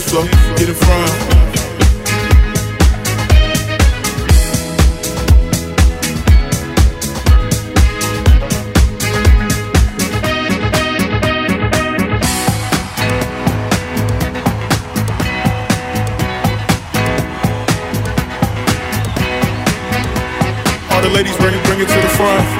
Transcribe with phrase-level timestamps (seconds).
[0.00, 0.24] Floor,
[0.56, 0.68] get.
[20.90, 22.57] All the ladies, bring it, bring it to the front.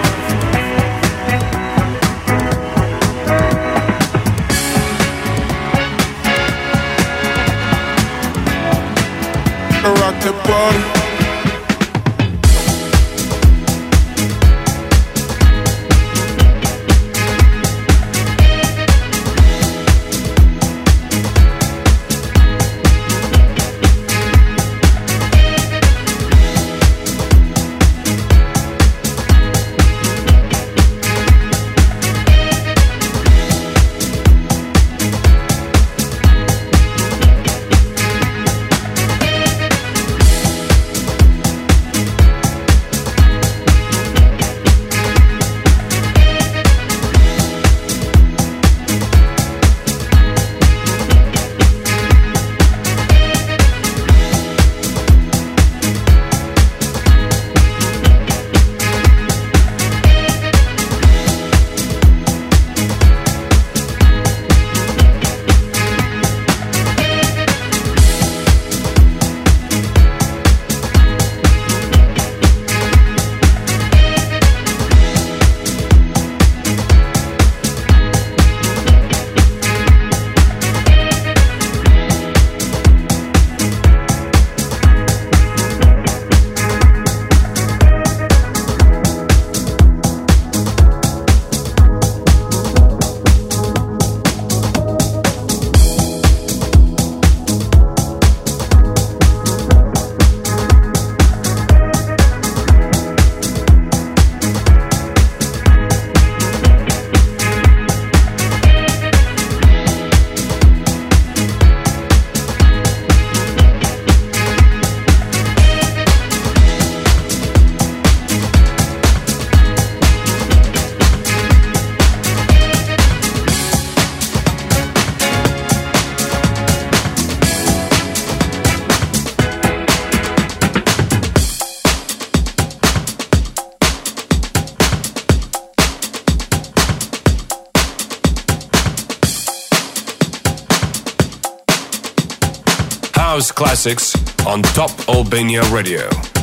[145.39, 146.38] Albania Radio.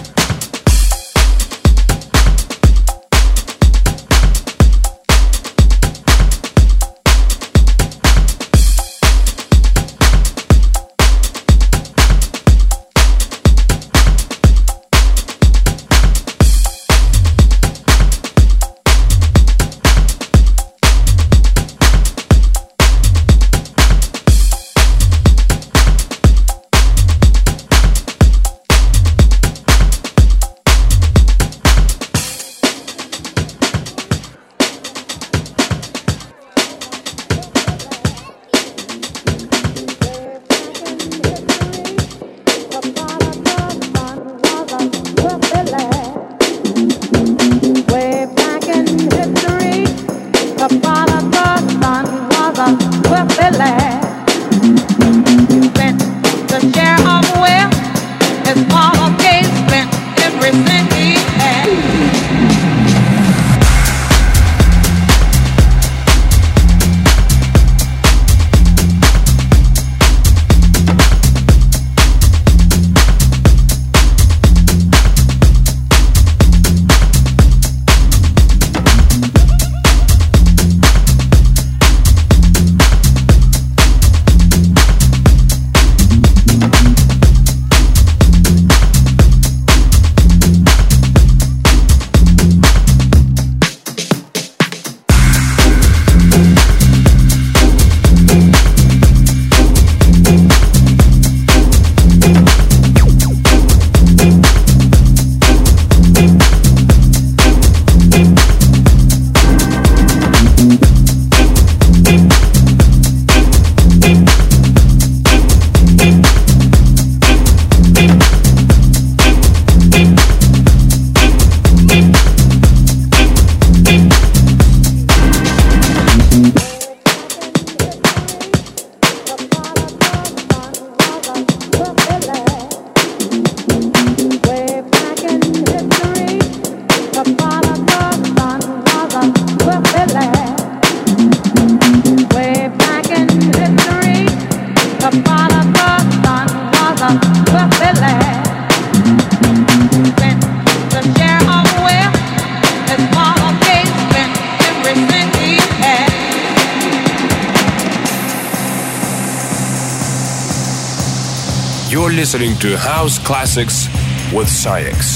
[163.55, 163.87] Classics
[164.33, 165.14] with SAIX.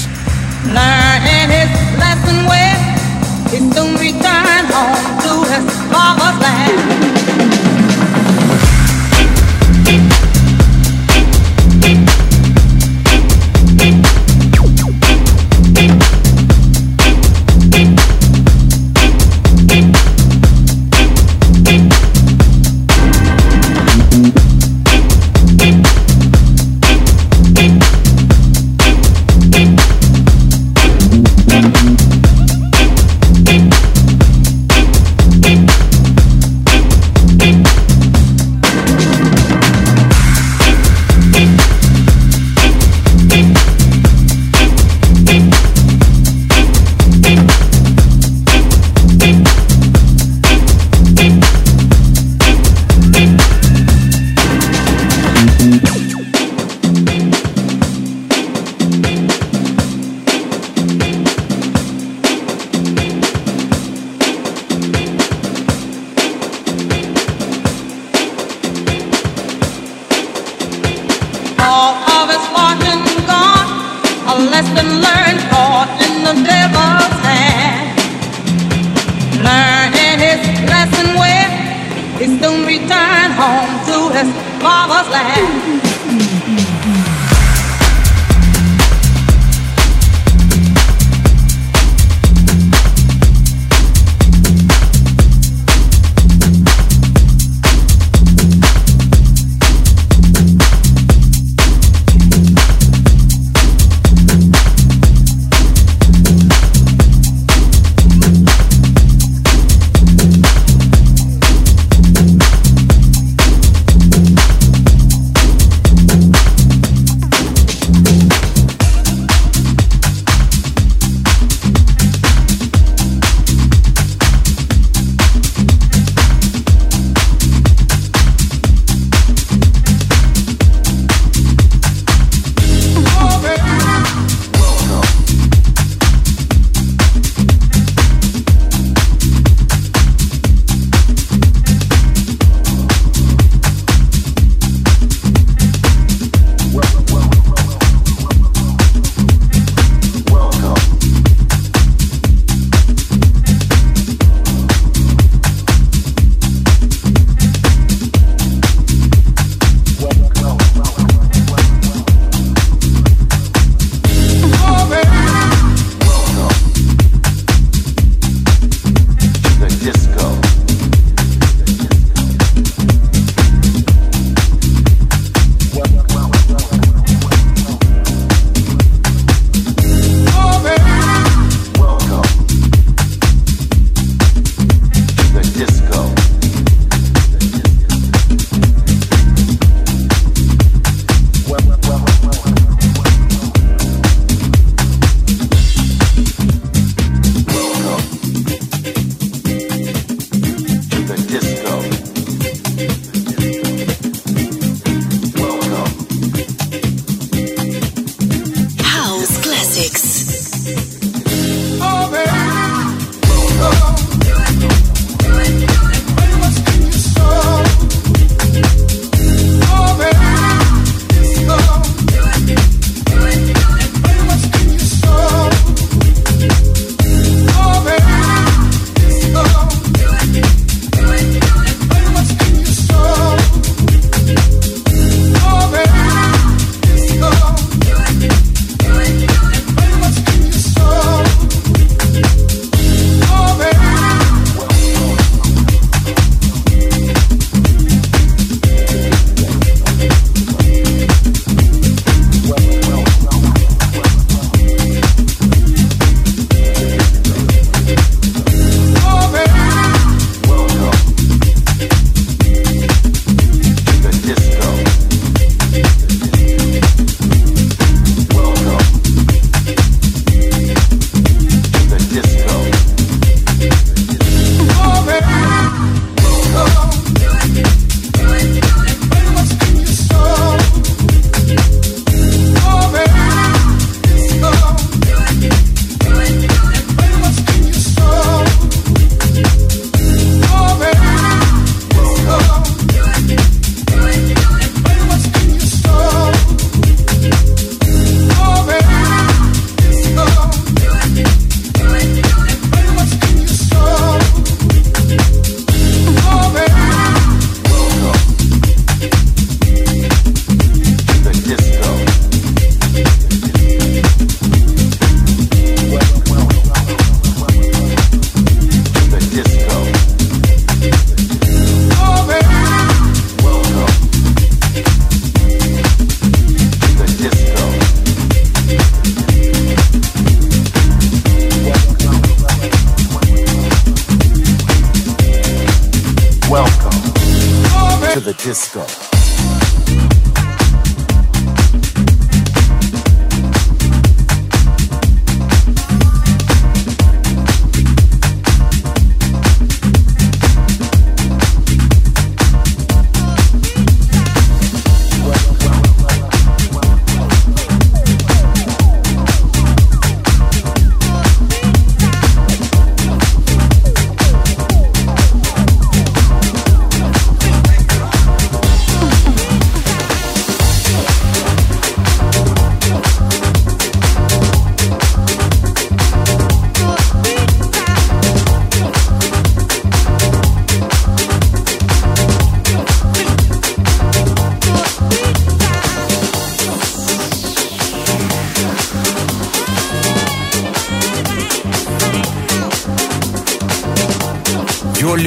[338.42, 339.09] disco.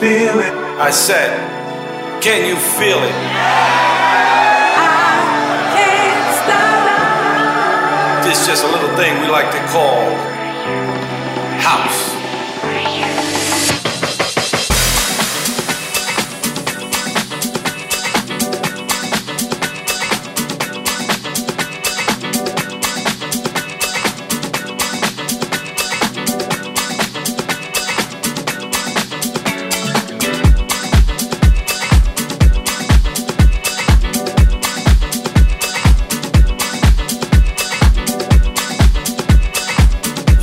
[0.00, 0.54] This feeling.
[0.78, 1.30] I said,
[2.22, 3.16] can you feel it?
[8.24, 10.14] This is just a little thing we like to call
[11.60, 12.15] house.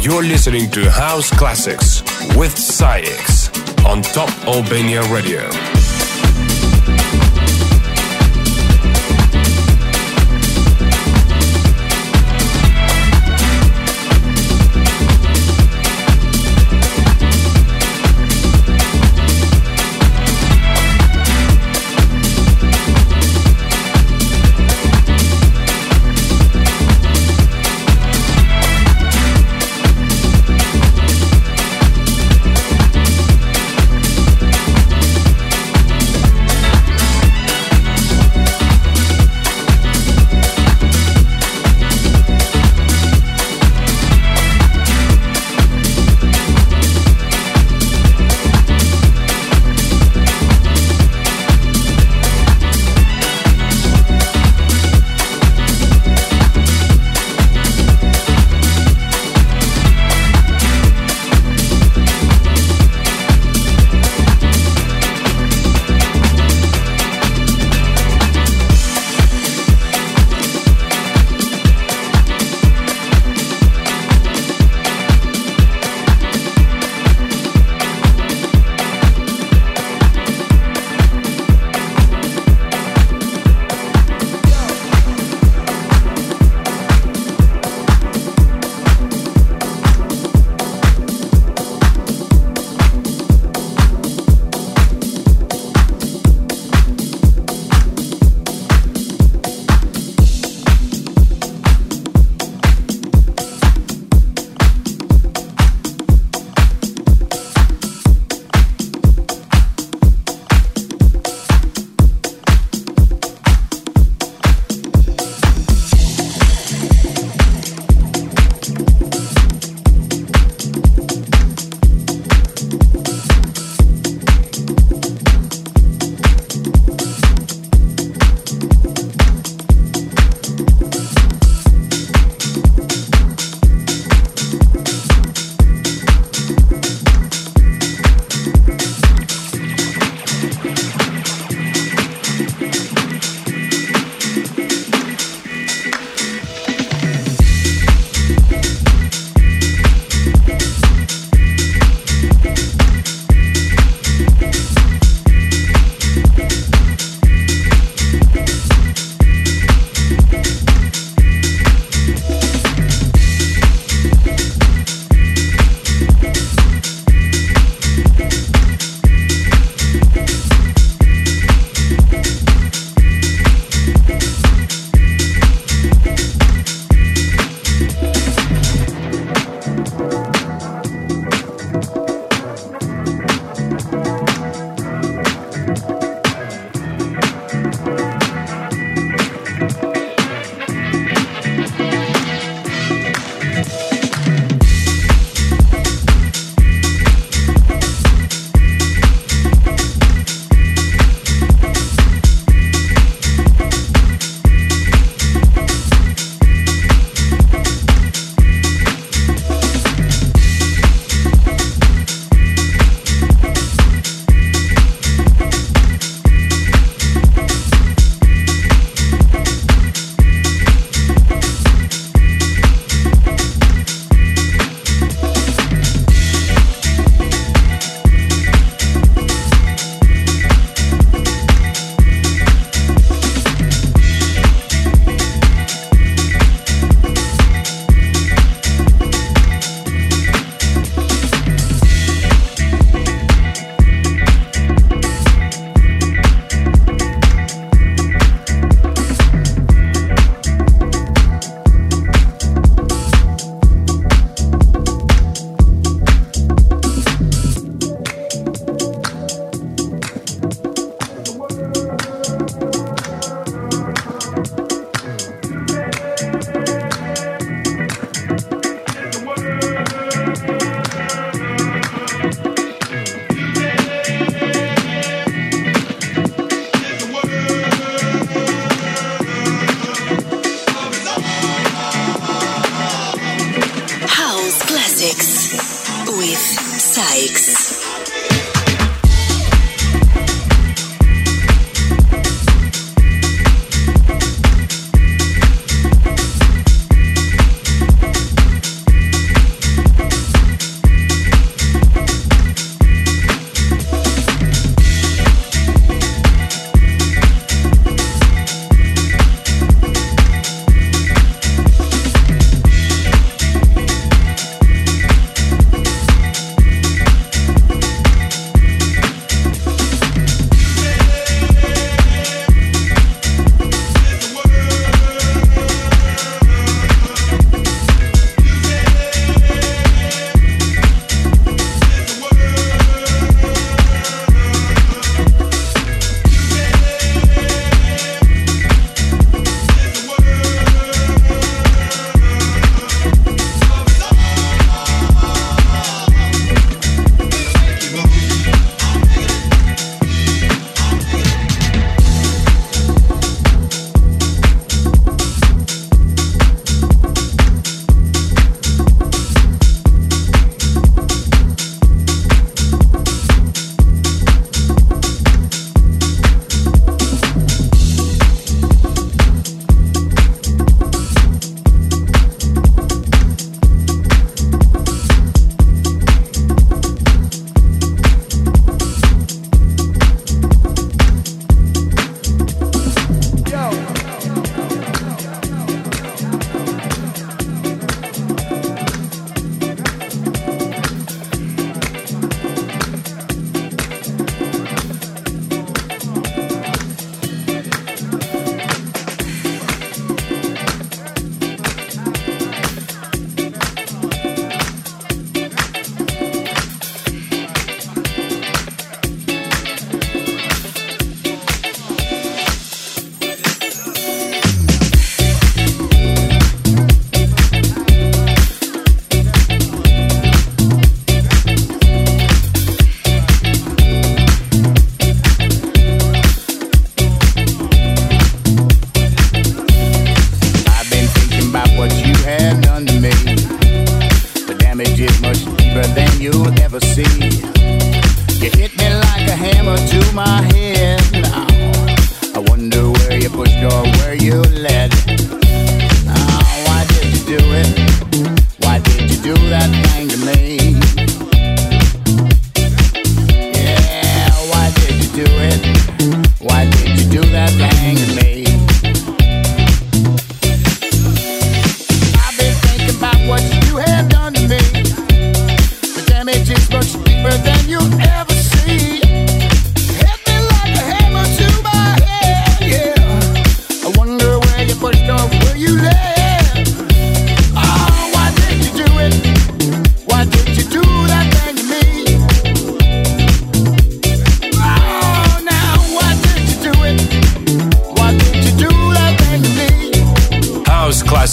[0.04, 2.02] You're listening to House Classics
[2.36, 3.48] with SAIX
[3.86, 5.73] on Top Albania Radio.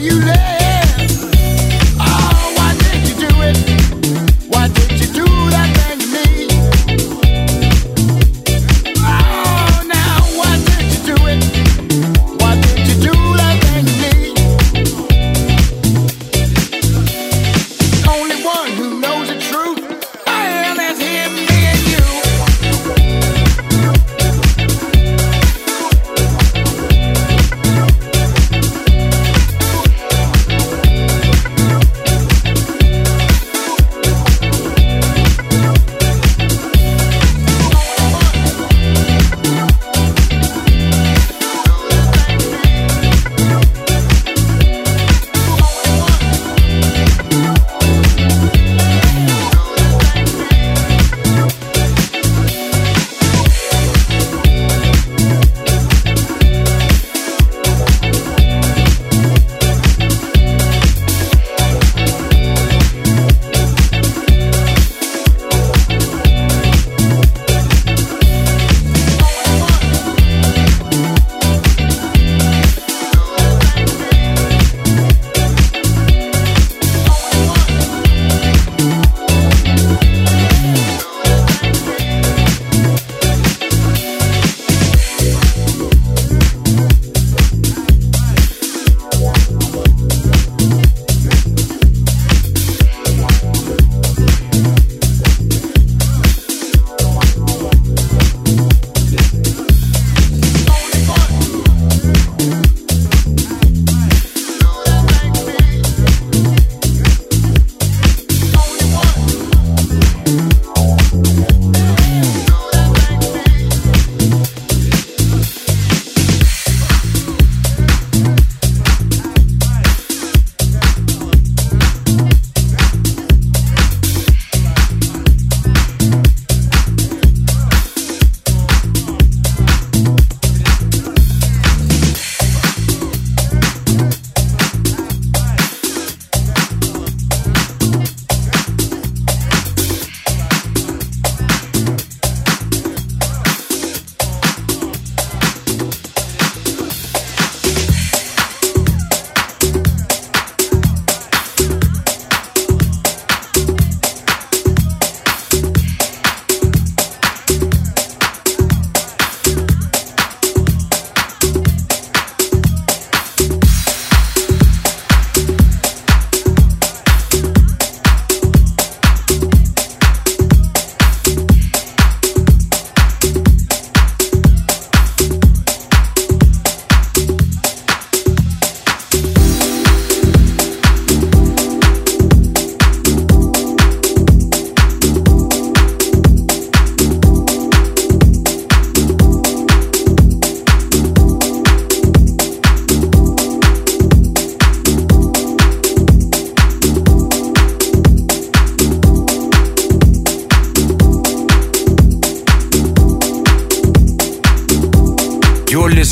[0.00, 0.49] You led.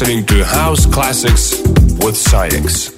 [0.01, 1.61] Listening to House Classics
[2.05, 2.98] with SAIX.